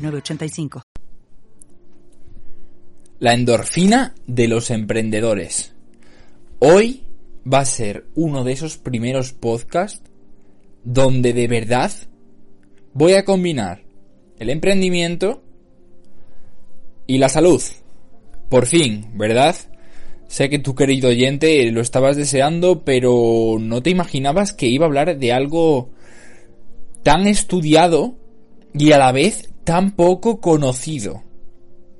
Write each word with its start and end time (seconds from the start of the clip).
906985. 0.00 0.82
La 3.18 3.34
endorfina 3.34 4.14
de 4.26 4.48
los 4.48 4.70
emprendedores. 4.70 5.74
Hoy 6.58 7.04
va 7.50 7.60
a 7.60 7.64
ser 7.64 8.06
uno 8.14 8.44
de 8.44 8.52
esos 8.52 8.78
primeros 8.78 9.32
podcasts 9.32 10.10
donde 10.84 11.32
de 11.32 11.46
verdad 11.48 11.92
voy 12.94 13.14
a 13.14 13.24
combinar 13.24 13.82
el 14.38 14.50
emprendimiento 14.50 15.42
y 17.06 17.18
la 17.18 17.28
salud. 17.28 17.62
Por 18.48 18.66
fin, 18.66 19.10
¿verdad? 19.14 19.54
Sé 20.28 20.48
que 20.48 20.58
tu 20.58 20.74
querido 20.74 21.08
oyente 21.08 21.70
lo 21.72 21.80
estabas 21.80 22.16
deseando, 22.16 22.84
pero 22.84 23.56
no 23.60 23.82
te 23.82 23.90
imaginabas 23.90 24.52
que 24.52 24.68
iba 24.68 24.86
a 24.86 24.88
hablar 24.88 25.18
de 25.18 25.32
algo 25.32 25.90
tan 27.02 27.26
estudiado 27.26 28.14
y 28.72 28.92
a 28.92 28.98
la 28.98 29.12
vez 29.12 29.50
tan 29.70 29.92
poco 29.92 30.40
conocido. 30.40 31.22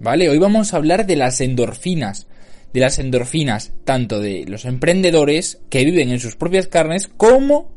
¿Vale? 0.00 0.28
Hoy 0.28 0.38
vamos 0.38 0.74
a 0.74 0.76
hablar 0.76 1.06
de 1.06 1.14
las 1.14 1.40
endorfinas. 1.40 2.26
De 2.72 2.80
las 2.80 2.98
endorfinas 2.98 3.74
tanto 3.84 4.18
de 4.18 4.44
los 4.48 4.64
emprendedores 4.64 5.60
que 5.70 5.84
viven 5.84 6.10
en 6.10 6.18
sus 6.18 6.34
propias 6.34 6.66
carnes 6.66 7.06
como 7.06 7.70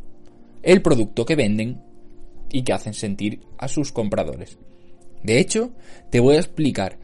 el 0.64 0.82
producto 0.82 1.26
que 1.26 1.36
venden 1.36 1.84
y 2.52 2.64
que 2.64 2.74
hacen 2.74 2.96
sentir 2.96 3.42
a 3.60 3.68
sus 3.68 3.92
compradores. 3.92 4.58
De 5.22 5.38
hecho, 5.38 5.74
te 6.10 6.20
voy 6.20 6.38
a 6.38 6.40
explicar 6.40 6.98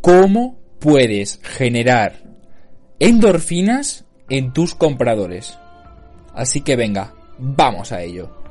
cómo 0.00 0.56
puedes 0.78 1.40
generar 1.42 2.22
endorfinas 3.00 4.04
en 4.28 4.52
tus 4.52 4.76
compradores. 4.76 5.58
Así 6.32 6.60
que 6.60 6.76
venga, 6.76 7.12
vamos 7.38 7.90
a 7.90 8.04
ello. 8.04 8.45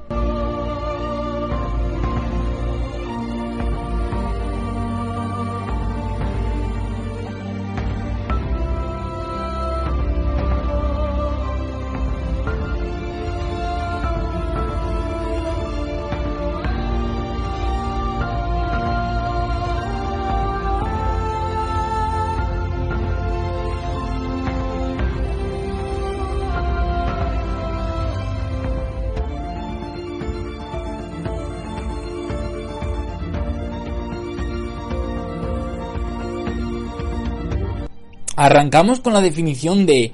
Arrancamos 38.36 39.00
con 39.00 39.14
la 39.14 39.22
definición 39.22 39.86
de 39.86 40.11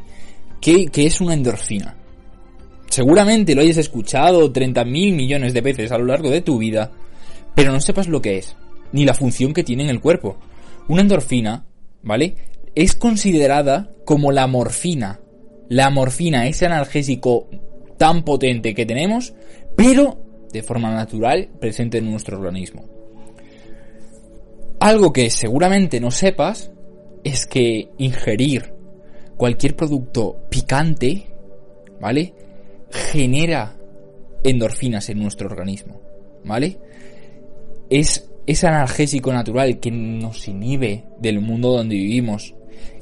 qué, 0.60 0.90
es 0.94 1.22
una 1.22 1.34
endorfina. 1.34 1.96
Seguramente 2.90 3.56
lo 3.56 3.62
hayas 3.62 3.78
escuchado 3.78 4.52
30.000 4.52 4.86
millones 5.16 5.54
de 5.54 5.62
veces 5.62 5.92
a 5.92 5.98
lo 5.98 6.06
largo 6.06 6.30
de 6.30 6.42
tu 6.42 6.58
vida, 6.58 6.92
pero 7.56 7.72
no 7.72 7.80
sepas 7.80 8.08
lo 8.08 8.22
que 8.22 8.38
es, 8.38 8.56
ni 8.92 9.06
la 9.06 9.14
función 9.14 9.54
que 9.54 9.64
tiene 9.64 9.84
en 9.84 9.90
el 9.90 10.02
cuerpo. 10.02 10.38
Una 10.88 11.02
endorfina, 11.02 11.66
¿vale? 12.04 12.36
Es 12.76 12.96
considerada 12.96 13.92
como 14.06 14.32
la 14.32 14.46
morfina. 14.48 15.20
La 15.70 15.90
morfina, 15.90 16.48
ese 16.48 16.66
analgésico 16.66 17.48
tan 17.98 18.24
potente 18.24 18.76
que 18.76 18.86
tenemos, 18.86 19.34
pero 19.76 20.22
de 20.52 20.62
forma 20.62 20.94
natural 20.94 21.50
presente 21.60 22.00
en 22.00 22.12
nuestro 22.12 22.38
organismo. 22.38 22.86
Algo 24.80 25.14
que 25.14 25.30
seguramente 25.30 26.00
no 26.00 26.12
sepas 26.12 26.72
es 27.24 27.46
que 27.46 27.90
ingerir 27.98 28.74
cualquier 29.38 29.76
producto 29.76 30.46
picante, 30.50 31.26
¿vale? 32.00 32.34
Genera 32.90 33.76
endorfinas 34.44 35.10
en 35.10 35.20
nuestro 35.20 35.48
organismo, 35.48 36.02
¿vale? 36.44 36.78
Es 37.90 38.30
ese 38.46 38.68
analgésico 38.68 39.32
natural 39.32 39.80
que 39.80 39.92
nos 39.92 40.48
inhibe 40.48 41.06
del 41.20 41.42
mundo 41.42 41.72
donde 41.72 41.96
vivimos 41.96 42.56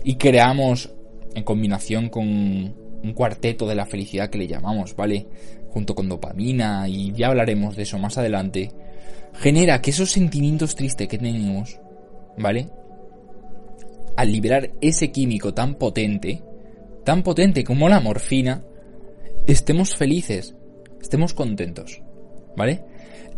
y 0.03 0.15
creamos 0.15 0.91
en 1.35 1.43
combinación 1.43 2.09
con 2.09 2.25
un 2.25 3.13
cuarteto 3.13 3.67
de 3.67 3.75
la 3.75 3.85
felicidad 3.85 4.29
que 4.29 4.37
le 4.37 4.47
llamamos, 4.47 4.95
¿vale? 4.95 5.27
Junto 5.69 5.95
con 5.95 6.09
dopamina 6.09 6.87
y 6.89 7.13
ya 7.13 7.27
hablaremos 7.27 7.75
de 7.75 7.83
eso 7.83 7.97
más 7.97 8.17
adelante, 8.17 8.71
genera 9.33 9.81
que 9.81 9.91
esos 9.91 10.11
sentimientos 10.11 10.75
tristes 10.75 11.07
que 11.07 11.17
tenemos, 11.17 11.79
¿vale? 12.37 12.67
Al 14.19 14.33
liberar 14.33 14.71
ese 14.81 15.13
químico 15.13 15.53
tan 15.53 15.75
potente, 15.75 16.43
tan 17.05 17.23
potente 17.23 17.63
como 17.63 17.87
la 17.87 18.01
morfina, 18.01 18.61
estemos 19.47 19.95
felices, 19.95 20.57
estemos 21.01 21.33
contentos, 21.33 22.01
¿vale? 22.57 22.83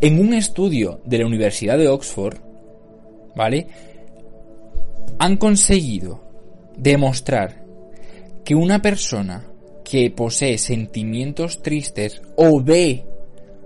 En 0.01 0.19
un 0.19 0.33
estudio 0.33 0.99
de 1.05 1.19
la 1.19 1.27
Universidad 1.27 1.77
de 1.77 1.87
Oxford, 1.87 2.39
¿vale? 3.35 3.67
Han 5.19 5.37
conseguido 5.37 6.23
demostrar 6.75 7.63
que 8.43 8.55
una 8.55 8.81
persona 8.81 9.45
que 9.83 10.09
posee 10.09 10.57
sentimientos 10.57 11.61
tristes 11.61 12.23
o 12.37 12.59
ve 12.59 13.05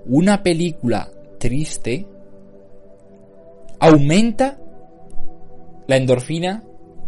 una 0.06 0.44
película 0.44 1.10
triste 1.40 2.06
aumenta 3.80 4.60
la 5.88 5.96
endorfina 5.96 6.66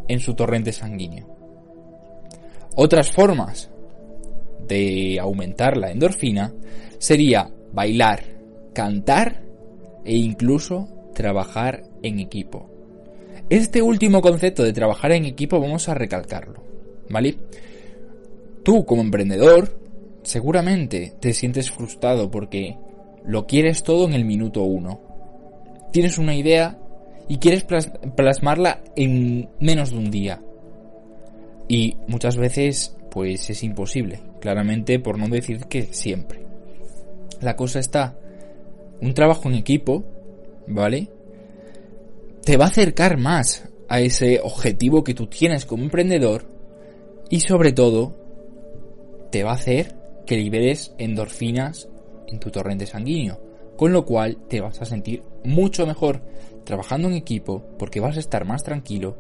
en 0.08 0.20
su 0.20 0.34
torrente 0.34 0.72
sanguíneo. 0.72 1.28
Otras 2.76 3.12
formas 3.12 3.70
de 4.68 5.18
aumentar 5.20 5.78
la 5.78 5.92
endorfina 5.92 6.54
sería 7.00 7.50
bailar, 7.74 8.24
cantar 8.74 9.42
e 10.06 10.16
incluso 10.16 10.88
trabajar 11.14 11.84
en 12.04 12.20
equipo. 12.20 12.70
Este 13.50 13.82
último 13.82 14.22
concepto 14.22 14.64
de 14.64 14.74
trabajar 14.74 15.12
en 15.14 15.26
equipo 15.26 15.60
vamos 15.60 15.90
a 15.90 15.94
recalcarlo, 15.94 16.64
¿vale? 17.10 17.38
Tú 18.64 18.86
como 18.86 19.02
emprendedor 19.02 19.80
seguramente 20.24 21.14
te 21.20 21.34
sientes 21.34 21.72
frustrado 21.72 22.30
porque 22.30 22.78
lo 23.26 23.48
quieres 23.48 23.84
todo 23.84 24.06
en 24.06 24.14
el 24.14 24.26
minuto 24.26 24.64
uno. 24.64 25.02
Tienes 25.92 26.18
una 26.18 26.36
idea 26.36 26.78
y 27.28 27.38
quieres 27.38 27.66
plasmarla 28.16 28.82
en 28.96 29.50
menos 29.60 29.92
de 29.92 29.98
un 29.98 30.12
día. 30.12 30.42
Y 31.68 31.98
muchas 32.08 32.38
veces 32.38 32.96
pues 33.10 33.50
es 33.50 33.64
imposible, 33.64 34.22
claramente 34.40 35.00
por 35.00 35.18
no 35.18 35.28
decir 35.28 35.66
que 35.66 35.84
siempre. 35.92 36.46
La 37.42 37.56
cosa 37.56 37.80
está, 37.80 38.18
un 39.02 39.14
trabajo 39.14 39.50
en 39.50 39.56
equipo, 39.56 40.04
¿vale? 40.68 41.10
Te 42.44 42.58
va 42.58 42.66
a 42.66 42.70
acercar 42.70 43.18
más 43.18 43.68
a 43.90 44.00
ese 44.00 44.40
objetivo 44.42 45.04
que 45.04 45.14
tú 45.14 45.28
tienes 45.28 45.66
como 45.66 45.84
emprendedor 45.84 46.46
y 47.30 47.42
sobre 47.42 47.74
todo 47.74 48.16
te 49.32 49.44
va 49.44 49.52
a 49.52 49.56
hacer 49.56 49.96
que 50.26 50.38
liberes 50.38 50.94
endorfinas 50.98 51.90
en 52.28 52.40
tu 52.40 52.52
torrente 52.52 52.86
sanguíneo, 52.86 53.40
con 53.78 53.94
lo 53.94 54.06
cual 54.06 54.38
te 54.50 54.60
vas 54.60 54.82
a 54.82 54.86
sentir 54.86 55.24
mucho 55.44 55.86
mejor 55.86 56.22
trabajando 56.66 57.08
en 57.08 57.14
equipo 57.14 57.64
porque 57.80 58.02
vas 58.02 58.18
a 58.18 58.20
estar 58.20 58.44
más 58.44 58.64
tranquilo 58.64 59.16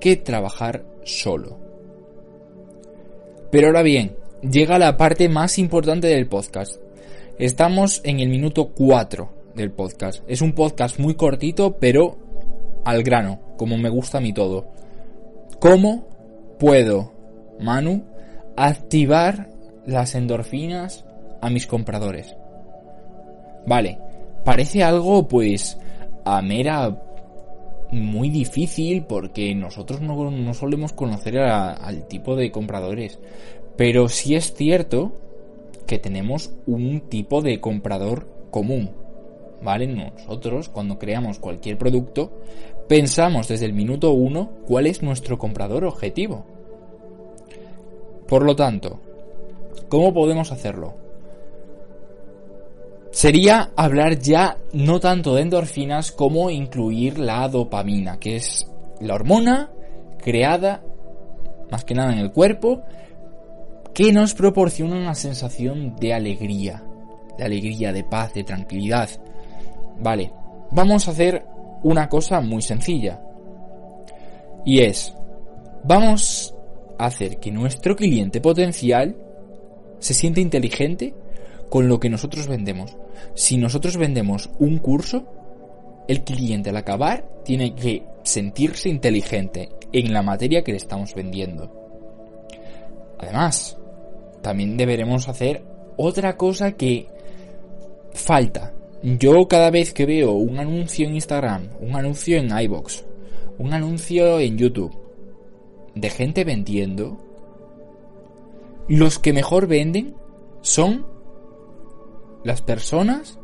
que 0.00 0.16
trabajar 0.16 0.84
solo. 1.04 1.58
Pero 3.50 3.68
ahora 3.68 3.82
bien, 3.82 4.16
llega 4.42 4.78
la 4.78 4.96
parte 4.96 5.28
más 5.28 5.58
importante 5.58 6.08
del 6.08 6.28
podcast. 6.28 6.76
Estamos 7.38 8.00
en 8.04 8.20
el 8.20 8.28
minuto 8.28 8.70
4 8.74 9.52
del 9.54 9.70
podcast. 9.70 10.22
Es 10.26 10.42
un 10.42 10.52
podcast 10.52 10.98
muy 10.98 11.14
cortito, 11.14 11.76
pero 11.78 12.18
al 12.84 13.02
grano, 13.02 13.40
como 13.56 13.78
me 13.78 13.88
gusta 13.88 14.18
a 14.18 14.20
mí 14.20 14.32
todo. 14.32 14.66
¿Cómo 15.60 16.08
puedo, 16.58 17.12
Manu, 17.60 18.04
activar 18.56 19.50
las 19.86 20.14
endorfinas 20.14 21.04
a 21.40 21.48
mis 21.48 21.66
compradores? 21.66 22.36
Vale, 23.66 23.98
parece 24.44 24.82
algo 24.82 25.26
pues 25.26 25.78
a 26.24 26.42
mera 26.42 27.00
muy 27.90 28.30
difícil 28.30 29.04
porque 29.04 29.54
nosotros 29.54 30.00
no, 30.00 30.54
solemos 30.54 30.92
conocer 30.92 31.38
al 31.38 32.06
tipo 32.08 32.36
de 32.36 32.50
compradores. 32.50 33.18
Pero 33.76 34.08
sí 34.08 34.34
es 34.34 34.54
cierto 34.54 35.12
que 35.86 35.98
tenemos 35.98 36.52
un 36.66 37.02
tipo 37.08 37.42
de 37.42 37.60
comprador 37.60 38.28
común. 38.50 38.90
¿Vale? 39.62 39.86
Nosotros, 39.86 40.68
cuando 40.68 40.98
creamos 40.98 41.38
cualquier 41.38 41.78
producto, 41.78 42.32
pensamos 42.86 43.48
desde 43.48 43.64
el 43.64 43.72
minuto 43.72 44.12
uno 44.12 44.50
cuál 44.66 44.86
es 44.86 45.02
nuestro 45.02 45.38
comprador 45.38 45.84
objetivo. 45.84 46.44
Por 48.28 48.44
lo 48.44 48.54
tanto, 48.56 49.00
¿cómo 49.88 50.12
podemos 50.12 50.52
hacerlo? 50.52 51.03
Sería 53.14 53.70
hablar 53.76 54.18
ya 54.18 54.58
no 54.72 54.98
tanto 54.98 55.36
de 55.36 55.42
endorfinas 55.42 56.10
como 56.10 56.50
incluir 56.50 57.16
la 57.16 57.48
dopamina, 57.48 58.18
que 58.18 58.34
es 58.34 58.68
la 59.00 59.14
hormona 59.14 59.70
creada 60.18 60.82
más 61.70 61.84
que 61.84 61.94
nada 61.94 62.12
en 62.12 62.18
el 62.18 62.32
cuerpo 62.32 62.82
que 63.94 64.12
nos 64.12 64.34
proporciona 64.34 64.96
una 64.96 65.14
sensación 65.14 65.94
de 65.94 66.12
alegría, 66.12 66.82
de 67.38 67.44
alegría, 67.44 67.92
de 67.92 68.02
paz, 68.02 68.34
de 68.34 68.42
tranquilidad. 68.42 69.08
Vale, 70.00 70.32
vamos 70.72 71.06
a 71.06 71.12
hacer 71.12 71.46
una 71.84 72.08
cosa 72.08 72.40
muy 72.40 72.62
sencilla. 72.62 73.22
Y 74.64 74.80
es, 74.80 75.14
vamos 75.84 76.52
a 76.98 77.06
hacer 77.06 77.38
que 77.38 77.52
nuestro 77.52 77.94
cliente 77.94 78.40
potencial 78.40 79.16
se 80.00 80.14
sienta 80.14 80.40
inteligente 80.40 81.14
con 81.74 81.88
lo 81.88 81.98
que 81.98 82.08
nosotros 82.08 82.46
vendemos. 82.46 82.96
Si 83.34 83.56
nosotros 83.56 83.96
vendemos 83.96 84.48
un 84.60 84.78
curso, 84.78 85.24
el 86.06 86.22
cliente 86.22 86.70
al 86.70 86.76
acabar 86.76 87.28
tiene 87.44 87.74
que 87.74 88.04
sentirse 88.22 88.88
inteligente 88.88 89.70
en 89.92 90.12
la 90.12 90.22
materia 90.22 90.62
que 90.62 90.70
le 90.70 90.78
estamos 90.78 91.16
vendiendo. 91.16 91.72
Además, 93.18 93.76
también 94.40 94.76
deberemos 94.76 95.28
hacer 95.28 95.64
otra 95.96 96.36
cosa 96.36 96.76
que 96.76 97.08
falta. 98.12 98.72
Yo 99.02 99.48
cada 99.48 99.72
vez 99.72 99.92
que 99.92 100.06
veo 100.06 100.30
un 100.30 100.60
anuncio 100.60 101.08
en 101.08 101.16
Instagram, 101.16 101.70
un 101.80 101.96
anuncio 101.96 102.36
en 102.36 102.56
iBox, 102.56 103.04
un 103.58 103.74
anuncio 103.74 104.38
en 104.38 104.58
YouTube 104.58 104.96
de 105.96 106.08
gente 106.08 106.44
vendiendo, 106.44 107.18
los 108.86 109.18
que 109.18 109.32
mejor 109.32 109.66
venden 109.66 110.14
son 110.62 111.13
las 112.44 112.62
personas 112.62 113.38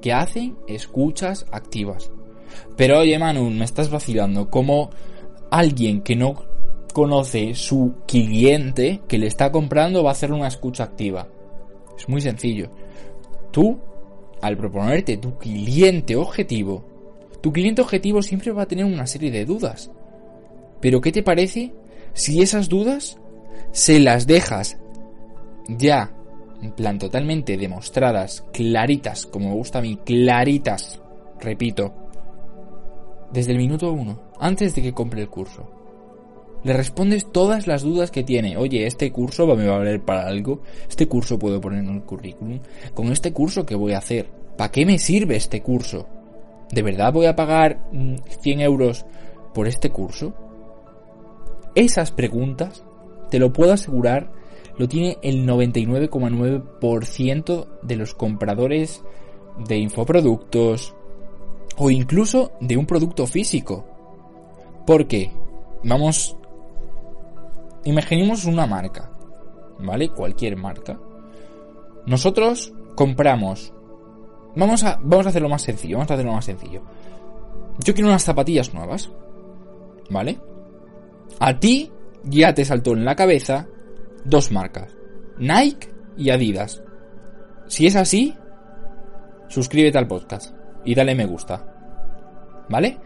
que 0.00 0.12
hacen 0.12 0.58
escuchas 0.66 1.46
activas. 1.50 2.10
Pero 2.76 3.00
oye 3.00 3.18
Manu, 3.18 3.48
me 3.50 3.64
estás 3.64 3.90
vacilando. 3.90 4.50
Como 4.50 4.90
alguien 5.50 6.02
que 6.02 6.16
no 6.16 6.34
conoce 6.92 7.54
su 7.54 7.94
cliente 8.06 9.00
que 9.08 9.18
le 9.18 9.26
está 9.26 9.50
comprando 9.50 10.02
va 10.02 10.10
a 10.10 10.12
hacer 10.12 10.32
una 10.32 10.48
escucha 10.48 10.84
activa. 10.84 11.28
Es 11.96 12.08
muy 12.08 12.20
sencillo. 12.20 12.70
Tú, 13.50 13.78
al 14.40 14.56
proponerte 14.56 15.16
tu 15.16 15.38
cliente 15.38 16.16
objetivo, 16.16 16.84
tu 17.40 17.52
cliente 17.52 17.82
objetivo 17.82 18.22
siempre 18.22 18.52
va 18.52 18.62
a 18.62 18.68
tener 18.68 18.84
una 18.84 19.06
serie 19.06 19.30
de 19.30 19.44
dudas. 19.44 19.90
Pero 20.80 21.00
¿qué 21.00 21.12
te 21.12 21.22
parece 21.22 21.72
si 22.12 22.42
esas 22.42 22.68
dudas 22.68 23.18
se 23.70 24.00
las 24.00 24.26
dejas 24.26 24.78
ya 25.68 26.12
en 26.62 26.72
plan 26.72 26.98
totalmente 26.98 27.56
demostradas, 27.56 28.44
claritas, 28.52 29.26
como 29.26 29.48
me 29.48 29.54
gusta 29.54 29.80
a 29.80 29.82
mí, 29.82 29.98
claritas, 30.04 31.00
repito, 31.40 31.92
desde 33.32 33.52
el 33.52 33.58
minuto 33.58 33.92
uno, 33.92 34.20
antes 34.38 34.74
de 34.74 34.82
que 34.82 34.92
compre 34.92 35.22
el 35.22 35.28
curso. 35.28 35.68
Le 36.64 36.72
respondes 36.72 37.32
todas 37.32 37.66
las 37.66 37.82
dudas 37.82 38.12
que 38.12 38.22
tiene. 38.22 38.56
Oye, 38.56 38.86
este 38.86 39.10
curso 39.10 39.46
me 39.56 39.66
va 39.66 39.74
a 39.74 39.78
valer 39.78 40.00
para 40.00 40.28
algo. 40.28 40.60
Este 40.88 41.08
curso 41.08 41.36
puedo 41.36 41.60
poner 41.60 41.80
en 41.80 41.90
el 41.90 42.02
currículum. 42.02 42.60
Con 42.94 43.10
este 43.10 43.32
curso, 43.32 43.66
¿qué 43.66 43.74
voy 43.74 43.94
a 43.94 43.98
hacer? 43.98 44.30
¿Para 44.56 44.70
qué 44.70 44.86
me 44.86 44.98
sirve 44.98 45.34
este 45.34 45.60
curso? 45.60 46.06
¿De 46.70 46.82
verdad 46.82 47.12
voy 47.12 47.26
a 47.26 47.34
pagar 47.34 47.80
100 48.42 48.58
mm, 48.58 48.60
euros 48.60 49.04
por 49.52 49.66
este 49.66 49.90
curso? 49.90 50.34
Esas 51.74 52.12
preguntas, 52.12 52.84
te 53.28 53.40
lo 53.40 53.52
puedo 53.52 53.72
asegurar, 53.72 54.30
lo 54.76 54.88
tiene 54.88 55.18
el 55.22 55.46
99,9% 55.46 57.66
de 57.82 57.96
los 57.96 58.14
compradores 58.14 59.04
de 59.58 59.78
infoproductos 59.78 60.94
o 61.76 61.90
incluso 61.90 62.52
de 62.60 62.76
un 62.76 62.86
producto 62.86 63.26
físico. 63.26 63.84
Porque, 64.86 65.32
vamos, 65.84 66.36
imaginemos 67.84 68.44
una 68.44 68.66
marca, 68.66 69.10
¿vale? 69.78 70.10
Cualquier 70.10 70.56
marca. 70.56 70.98
Nosotros 72.06 72.72
compramos, 72.94 73.72
vamos 74.56 74.82
a, 74.84 74.98
vamos 75.02 75.26
a 75.26 75.28
hacerlo 75.28 75.48
más 75.48 75.62
sencillo, 75.62 75.98
vamos 75.98 76.10
a 76.10 76.14
hacerlo 76.14 76.32
más 76.32 76.44
sencillo. 76.44 76.82
Yo 77.84 77.94
quiero 77.94 78.08
unas 78.08 78.24
zapatillas 78.24 78.74
nuevas, 78.74 79.10
¿vale? 80.10 80.38
A 81.38 81.58
ti 81.58 81.90
ya 82.24 82.54
te 82.54 82.64
saltó 82.64 82.92
en 82.92 83.04
la 83.04 83.16
cabeza 83.16 83.66
dos 84.24 84.50
marcas, 84.50 84.94
Nike 85.38 85.88
y 86.16 86.30
Adidas. 86.30 86.82
Si 87.66 87.86
es 87.86 87.96
así, 87.96 88.34
suscríbete 89.48 89.98
al 89.98 90.08
podcast 90.08 90.54
y 90.84 90.94
dale 90.94 91.14
me 91.14 91.26
gusta. 91.26 91.64
¿Vale? 92.68 92.98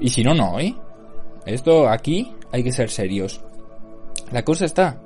Y 0.00 0.08
si 0.08 0.22
no, 0.22 0.34
no, 0.34 0.58
¿eh? 0.58 0.74
Esto 1.44 1.88
aquí 1.88 2.34
hay 2.52 2.62
que 2.62 2.72
ser 2.72 2.90
serios. 2.90 3.40
La 4.32 4.44
cosa 4.44 4.64
está 4.64 5.00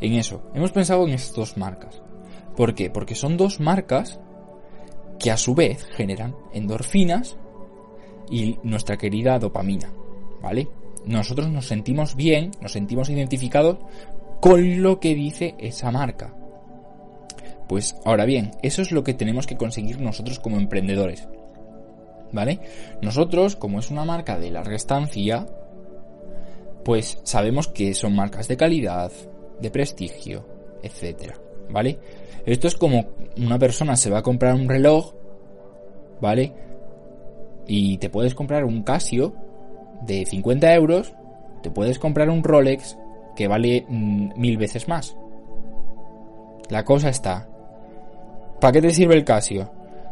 en 0.00 0.14
eso. 0.14 0.42
Hemos 0.54 0.72
pensado 0.72 1.06
en 1.06 1.14
estas 1.14 1.34
dos 1.34 1.56
marcas. 1.56 2.02
¿Por 2.56 2.74
qué? 2.74 2.90
Porque 2.90 3.14
son 3.14 3.36
dos 3.36 3.60
marcas 3.60 4.20
que 5.18 5.30
a 5.30 5.36
su 5.36 5.54
vez 5.54 5.86
generan 5.96 6.34
endorfinas 6.52 7.36
y 8.30 8.58
nuestra 8.62 8.96
querida 8.96 9.38
dopamina. 9.38 9.92
¿Vale? 10.42 10.68
Nosotros 11.04 11.48
nos 11.48 11.66
sentimos 11.66 12.14
bien, 12.14 12.50
nos 12.60 12.72
sentimos 12.72 13.08
identificados 13.08 13.78
con 14.40 14.82
lo 14.82 15.00
que 15.00 15.14
dice 15.14 15.54
esa 15.58 15.90
marca. 15.90 16.34
Pues 17.68 17.96
ahora 18.04 18.24
bien, 18.24 18.50
eso 18.62 18.82
es 18.82 18.90
lo 18.90 19.04
que 19.04 19.14
tenemos 19.14 19.46
que 19.46 19.56
conseguir 19.56 20.00
nosotros 20.00 20.40
como 20.40 20.56
emprendedores. 20.56 21.28
¿Vale? 22.32 22.60
Nosotros, 23.02 23.56
como 23.56 23.80
es 23.80 23.90
una 23.90 24.04
marca 24.04 24.38
de 24.38 24.50
larga 24.50 24.76
estancia, 24.76 25.46
pues 26.84 27.18
sabemos 27.22 27.68
que 27.68 27.94
son 27.94 28.14
marcas 28.14 28.48
de 28.48 28.56
calidad, 28.56 29.12
de 29.60 29.70
prestigio, 29.70 30.46
etcétera, 30.82 31.36
¿vale? 31.68 31.98
Esto 32.46 32.68
es 32.68 32.76
como 32.76 33.06
una 33.36 33.58
persona 33.58 33.96
se 33.96 34.10
va 34.10 34.18
a 34.18 34.22
comprar 34.22 34.54
un 34.54 34.68
reloj, 34.68 35.12
¿vale? 36.20 36.52
Y 37.66 37.98
te 37.98 38.10
puedes 38.10 38.34
comprar 38.34 38.64
un 38.64 38.82
Casio 38.82 39.34
de 40.02 40.24
50 40.24 40.74
euros, 40.74 41.12
te 41.62 41.70
puedes 41.70 41.98
comprar 41.98 42.30
un 42.30 42.42
Rolex 42.42 42.96
que 43.34 43.48
vale 43.48 43.84
mm, 43.88 44.32
mil 44.36 44.56
veces 44.56 44.88
más. 44.88 45.16
La 46.68 46.84
cosa 46.84 47.08
está. 47.08 47.48
¿Para 48.60 48.72
qué 48.72 48.82
te 48.82 48.90
sirve 48.90 49.14
el 49.14 49.24
Casio? 49.24 49.70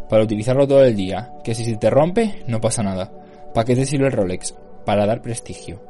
Para 0.08 0.25
utilizarlo 0.25 0.66
todo 0.66 0.84
el 0.84 0.96
día. 0.96 1.34
Que 1.44 1.54
si 1.54 1.64
se 1.64 1.76
te 1.76 1.90
rompe, 1.90 2.42
no 2.46 2.60
pasa 2.60 2.82
nada. 2.82 3.12
¿Para 3.54 3.64
qué 3.64 3.75
te 3.75 3.87
sirve 3.87 4.06
el 4.06 4.12
Rolex? 4.12 4.54
Para 4.84 5.06
dar 5.06 5.22
prestigio. 5.22 5.80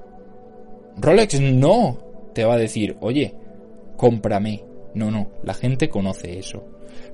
Rolex 0.97 1.41
no 1.41 1.99
te 2.35 2.45
va 2.45 2.55
a 2.55 2.59
decir, 2.59 2.97
oye, 3.01 3.35
cómprame. 3.97 4.65
No, 4.95 5.11
no, 5.11 5.29
la 5.43 5.55
gente 5.55 5.89
conoce 5.89 6.39
eso. 6.39 6.65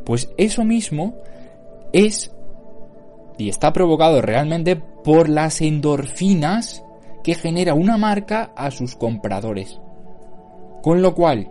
Pues 0.04 0.30
eso 0.37 0.64
mismo 0.64 1.16
es 1.92 2.35
y 3.37 3.49
está 3.49 3.73
provocado 3.73 4.23
realmente 4.23 4.76
por 4.76 5.28
las 5.28 5.61
endorfinas 5.61 6.85
que 7.23 7.35
genera 7.35 7.75
una 7.75 7.97
marca 7.97 8.52
a 8.56 8.71
sus 8.71 8.97
compradores. 8.97 9.80
Con 10.85 11.00
lo 11.00 11.14
cual, 11.14 11.50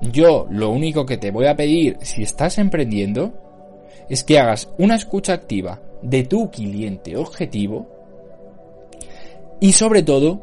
yo 0.00 0.48
lo 0.50 0.70
único 0.70 1.06
que 1.06 1.16
te 1.16 1.30
voy 1.30 1.46
a 1.46 1.54
pedir 1.54 1.96
si 2.00 2.24
estás 2.24 2.58
emprendiendo 2.58 3.32
es 4.08 4.24
que 4.24 4.40
hagas 4.40 4.68
una 4.78 4.96
escucha 4.96 5.32
activa 5.32 5.80
de 6.02 6.24
tu 6.24 6.50
cliente 6.50 7.16
objetivo 7.16 7.86
y 9.60 9.70
sobre 9.70 10.02
todo 10.02 10.42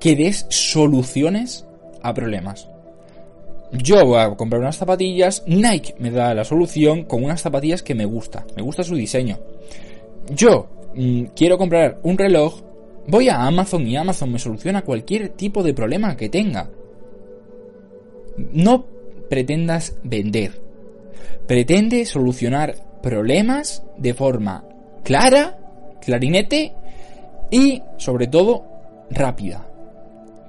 que 0.00 0.16
des 0.16 0.46
soluciones 0.48 1.66
a 2.00 2.14
problemas. 2.14 2.66
Yo 3.72 4.06
voy 4.06 4.20
a 4.20 4.34
comprar 4.36 4.62
unas 4.62 4.78
zapatillas, 4.78 5.44
Nike 5.46 5.96
me 5.98 6.10
da 6.10 6.32
la 6.32 6.44
solución 6.44 7.04
con 7.04 7.22
unas 7.22 7.42
zapatillas 7.42 7.82
que 7.82 7.94
me 7.94 8.06
gusta, 8.06 8.46
me 8.56 8.62
gusta 8.62 8.82
su 8.84 8.94
diseño. 8.94 9.38
Yo 10.34 10.66
mm, 10.94 11.24
quiero 11.36 11.58
comprar 11.58 12.00
un 12.04 12.16
reloj, 12.16 12.62
voy 13.06 13.28
a 13.28 13.42
Amazon 13.44 13.86
y 13.86 13.96
Amazon 13.96 14.32
me 14.32 14.38
soluciona 14.38 14.80
cualquier 14.80 15.28
tipo 15.28 15.62
de 15.62 15.74
problema 15.74 16.16
que 16.16 16.30
tenga. 16.30 16.70
No 18.52 18.86
pretendas 19.28 19.96
vender. 20.02 20.60
Pretende 21.46 22.04
solucionar 22.04 22.74
problemas 23.02 23.82
de 23.96 24.14
forma 24.14 24.64
clara, 25.02 25.58
clarinete 26.00 26.74
y, 27.50 27.82
sobre 27.96 28.26
todo, 28.26 28.64
rápida. 29.10 29.66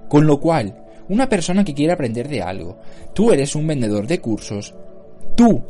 Con 0.10 0.28
lo 0.28 0.40
cual, 0.40 0.76
una 1.10 1.28
persona 1.30 1.64
que 1.64 1.74
quiere 1.74 1.94
aprender 1.94 2.28
de 2.28 2.42
algo, 2.42 2.78
tú 3.14 3.32
eres 3.32 3.56
un 3.56 3.68
vendedor 3.68 4.08
de 4.08 4.20
cursos, 4.20 4.74
tú 5.36 5.62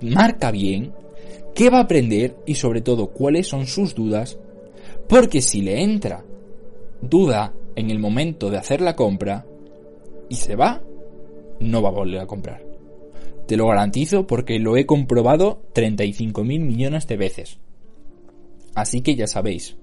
marca 0.00 0.50
bien 0.50 0.92
qué 1.54 1.70
va 1.70 1.78
a 1.78 1.82
aprender 1.82 2.36
y 2.46 2.54
sobre 2.54 2.80
todo 2.80 3.08
cuáles 3.08 3.46
son 3.46 3.66
sus 3.66 3.94
dudas, 3.94 4.38
porque 5.08 5.40
si 5.40 5.62
le 5.62 5.82
entra 5.82 6.24
duda 7.00 7.52
en 7.74 7.90
el 7.90 7.98
momento 7.98 8.50
de 8.50 8.58
hacer 8.58 8.80
la 8.80 8.96
compra 8.96 9.46
y 10.28 10.34
se 10.34 10.56
va, 10.56 10.82
no 11.60 11.82
va 11.82 11.90
a 11.90 11.92
volver 11.92 12.20
a 12.20 12.26
comprar. 12.26 12.62
Te 13.46 13.56
lo 13.56 13.68
garantizo 13.68 14.26
porque 14.26 14.58
lo 14.58 14.76
he 14.76 14.86
comprobado 14.86 15.62
35 15.72 16.44
mil 16.44 16.60
millones 16.60 17.06
de 17.06 17.16
veces. 17.16 17.58
Así 18.74 19.00
que 19.00 19.14
ya 19.14 19.26
sabéis, 19.26 19.76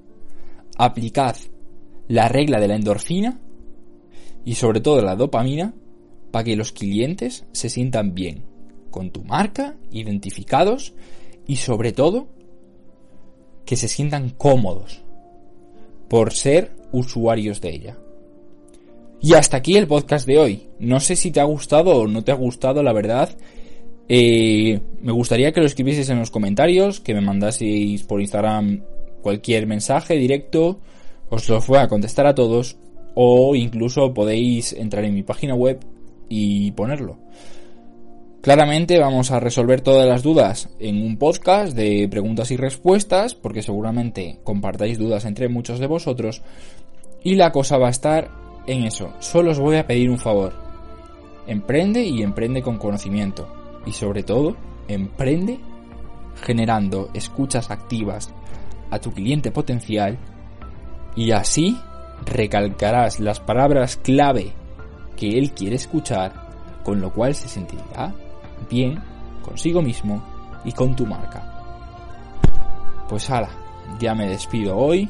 aplicad 0.77 1.35
la 2.07 2.27
regla 2.27 2.59
de 2.59 2.67
la 2.67 2.75
endorfina 2.75 3.39
y 4.45 4.55
sobre 4.55 4.81
todo 4.81 5.01
la 5.01 5.15
dopamina 5.15 5.73
para 6.31 6.43
que 6.43 6.55
los 6.55 6.71
clientes 6.71 7.45
se 7.53 7.69
sientan 7.69 8.13
bien 8.13 8.43
con 8.91 9.11
tu 9.11 9.23
marca, 9.23 9.75
identificados 9.91 10.93
y 11.47 11.55
sobre 11.55 11.91
todo 11.93 12.27
que 13.65 13.75
se 13.75 13.87
sientan 13.87 14.29
cómodos 14.29 15.03
por 16.09 16.33
ser 16.33 16.75
usuarios 16.91 17.61
de 17.61 17.69
ella. 17.69 17.97
Y 19.23 19.35
hasta 19.35 19.55
aquí 19.55 19.77
el 19.77 19.87
podcast 19.87 20.27
de 20.27 20.37
hoy. 20.37 20.63
No 20.79 20.99
sé 20.99 21.15
si 21.15 21.31
te 21.31 21.39
ha 21.39 21.45
gustado 21.45 21.95
o 21.95 22.07
no 22.07 22.25
te 22.25 22.33
ha 22.33 22.35
gustado, 22.35 22.83
la 22.83 22.91
verdad. 22.91 23.29
Eh, 24.09 24.81
me 25.01 25.13
gustaría 25.13 25.53
que 25.53 25.61
lo 25.61 25.65
escribieseis 25.65 26.09
en 26.09 26.19
los 26.19 26.29
comentarios, 26.29 26.99
que 26.99 27.13
me 27.13 27.21
mandaseis 27.21 28.03
por 28.03 28.19
Instagram 28.19 28.83
cualquier 29.21 29.65
mensaje 29.65 30.15
directo. 30.15 30.81
Os 31.29 31.47
los 31.47 31.65
voy 31.67 31.77
a 31.77 31.87
contestar 31.87 32.27
a 32.27 32.35
todos. 32.35 32.75
O 33.15 33.55
incluso 33.55 34.13
podéis 34.13 34.73
entrar 34.73 35.05
en 35.05 35.13
mi 35.13 35.23
página 35.23 35.55
web 35.55 35.79
y 36.27 36.71
ponerlo. 36.71 37.17
Claramente 38.41 38.99
vamos 38.99 39.31
a 39.31 39.39
resolver 39.39 39.79
todas 39.79 40.05
las 40.05 40.21
dudas 40.21 40.67
en 40.79 41.01
un 41.01 41.15
podcast 41.15 41.77
de 41.77 42.09
preguntas 42.09 42.51
y 42.51 42.57
respuestas, 42.57 43.35
porque 43.35 43.61
seguramente 43.61 44.39
compartáis 44.43 44.97
dudas 44.97 45.23
entre 45.23 45.47
muchos 45.47 45.79
de 45.79 45.87
vosotros. 45.87 46.41
Y 47.23 47.35
la 47.35 47.53
cosa 47.53 47.77
va 47.77 47.87
a 47.87 47.91
estar 47.91 48.42
en 48.67 48.83
eso. 48.83 49.13
Solo 49.19 49.51
os 49.51 49.59
voy 49.59 49.77
a 49.77 49.87
pedir 49.87 50.09
un 50.09 50.17
favor. 50.17 50.53
Emprende 51.47 52.03
y 52.03 52.21
emprende 52.21 52.61
con 52.61 52.77
conocimiento. 52.77 53.47
Y 53.85 53.91
sobre 53.91 54.23
todo, 54.23 54.55
emprende 54.87 55.59
generando 56.41 57.09
escuchas 57.13 57.69
activas 57.71 58.33
a 58.89 58.99
tu 58.99 59.11
cliente 59.11 59.51
potencial 59.51 60.17
y 61.15 61.31
así 61.31 61.77
recalcarás 62.25 63.19
las 63.19 63.39
palabras 63.39 63.97
clave 63.97 64.53
que 65.15 65.37
él 65.37 65.51
quiere 65.51 65.75
escuchar, 65.75 66.81
con 66.83 67.01
lo 67.01 67.11
cual 67.13 67.35
se 67.35 67.47
sentirá 67.47 68.13
bien 68.69 68.99
consigo 69.43 69.81
mismo 69.81 70.23
y 70.63 70.71
con 70.71 70.95
tu 70.95 71.05
marca. 71.05 71.49
Pues 73.09 73.29
ahora, 73.29 73.49
ya 73.99 74.15
me 74.15 74.27
despido 74.27 74.77
hoy. 74.77 75.09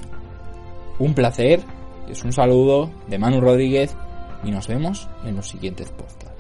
Un 1.00 1.14
placer 1.14 1.62
es 2.10 2.24
un 2.24 2.34
saludo 2.34 2.92
de 3.08 3.18
Manu 3.18 3.42
Rodríguez 3.42 3.96
y 4.44 4.52
nos 4.52 4.68
vemos 4.68 5.08
en 5.26 5.36
los 5.36 5.48
siguientes 5.48 5.90
podcasts. 5.92 6.33